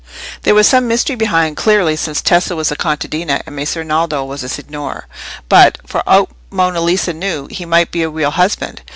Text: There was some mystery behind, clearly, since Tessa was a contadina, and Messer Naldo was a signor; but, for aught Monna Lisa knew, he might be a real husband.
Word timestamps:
There 0.41 0.55
was 0.55 0.67
some 0.67 0.87
mystery 0.87 1.15
behind, 1.15 1.57
clearly, 1.57 1.95
since 1.95 2.23
Tessa 2.23 2.55
was 2.55 2.71
a 2.71 2.75
contadina, 2.75 3.43
and 3.45 3.55
Messer 3.55 3.83
Naldo 3.83 4.25
was 4.25 4.41
a 4.41 4.49
signor; 4.49 5.05
but, 5.47 5.77
for 5.85 6.01
aught 6.09 6.31
Monna 6.49 6.81
Lisa 6.81 7.13
knew, 7.13 7.47
he 7.51 7.65
might 7.65 7.91
be 7.91 8.01
a 8.01 8.09
real 8.09 8.31
husband. 8.31 8.81